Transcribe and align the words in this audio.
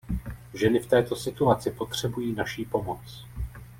Ženy 0.53 0.79
v 0.79 0.87
této 0.87 1.15
situaci 1.15 1.71
potřebují 1.71 2.33
naši 2.35 2.65
pomoc. 2.65 3.27